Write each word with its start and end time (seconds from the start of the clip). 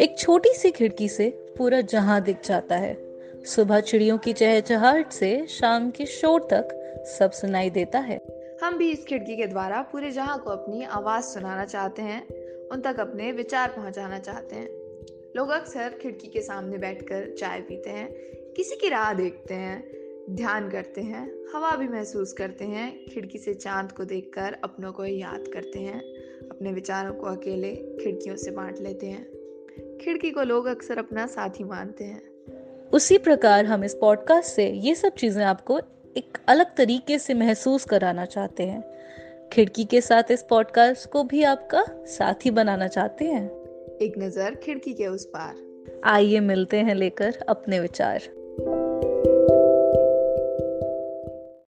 एक 0.00 0.18
छोटी 0.18 0.48
सी 0.48 0.70
खिड़की 0.70 1.08
से 1.08 1.46
पूरा 1.58 1.80
जहाँ 1.80 2.22
दिख 2.22 2.36
जाता 2.44 2.76
है। 2.76 2.96
सुबह 3.44 3.80
चिड़ियों 3.80 4.18
की 4.18 4.32
चहचहाहट 4.32 5.12
से 5.12 5.46
शाम 5.46 5.90
के 5.90 6.06
शोर 6.06 6.48
तक 6.52 6.68
सब 7.18 7.30
सुनाई 7.30 7.70
देता 7.70 7.98
है। 7.98 8.20
हम 8.62 8.78
भी 8.78 8.90
इस 8.90 9.04
खिड़की 9.04 9.36
के 9.36 9.46
द्वारा 9.46 9.82
पूरे 9.82 10.10
जहाँ 10.10 10.38
को 10.38 10.50
अपनी 10.50 10.84
आवाज़ 10.84 11.24
सुनाना 11.24 11.64
चाहते 11.64 12.02
हैं, 12.02 12.26
उन 12.68 12.80
तक 12.80 13.00
अपने 13.00 13.32
विचार 13.32 13.68
पहुंचाना 13.68 14.18
चाहते 14.18 14.56
हैं। 14.56 14.68
लोग 15.36 15.48
अक्सर 15.48 15.98
खिड़की 16.02 16.26
के 16.26 16.40
सामने 16.40 16.78
बैठकर 16.78 17.34
चाय 17.38 17.60
पीते 17.60 17.90
हैं, 17.90 18.12
किसी 18.56 18.76
की 18.76 18.88
राह 18.88 19.14
देखते 19.14 19.54
हैं, 19.54 19.90
ध्यान 20.30 20.70
करते 20.70 21.00
हैं, 21.00 21.38
हवा 21.54 21.76
भी 21.76 21.88
महसूस 21.88 22.32
करते 22.32 22.64
हैं, 22.64 23.06
खिड़की 23.06 23.38
से 23.38 23.54
चाँद 23.54 23.92
को 23.92 24.04
देखकर 24.04 24.56
अपनों 24.64 24.92
को 24.92 25.04
याद 25.04 25.44
करते 25.52 25.78
हैं, 25.78 26.00
अपने 26.50 26.72
विचारों 26.72 27.14
को 27.14 27.26
अकेले 27.26 27.74
खिड़कियों 27.74 28.36
से 28.36 28.50
बांट 28.50 28.78
लेते 28.80 29.06
हैं। 29.06 29.37
खिड़की 30.00 30.30
को 30.30 30.42
लोग 30.42 30.66
अक्सर 30.66 30.98
अपना 30.98 31.26
साथी 31.26 31.64
मानते 31.64 32.04
हैं। 32.04 32.22
उसी 32.92 33.18
प्रकार 33.18 33.64
हम 33.64 33.84
इस 33.84 33.94
पॉडकास्ट 33.94 34.50
से 34.50 34.70
ये 34.70 34.94
सब 34.94 35.14
चीज़ें 35.14 35.44
आपको 35.44 35.78
एक 36.16 36.38
अलग 36.48 36.74
तरीके 36.76 37.18
से 37.18 37.34
महसूस 37.34 37.84
कराना 37.84 38.24
चाहते 38.24 38.62
हैं। 38.62 38.84
खिड़की 39.52 39.84
के 39.84 40.00
साथ 40.00 40.30
इस 40.30 40.42
पॉडकास्ट 40.42 41.10
को 41.10 41.24
भी 41.24 41.42
आपका 41.42 41.84
साथी 41.88 42.50
बनाना 42.50 42.86
चाहते 42.86 43.24
हैं। 43.24 43.46
एक 44.02 44.14
नज़र 44.18 44.54
खिड़की 44.54 44.94
के 44.94 45.06
उस 45.06 45.24
पार। 45.26 45.54
आइए 46.04 46.40
मिलते 46.40 46.76
हैं 46.76 46.94
लेकर 46.94 47.34
अपने 47.48 47.80
विचार। 47.80 48.20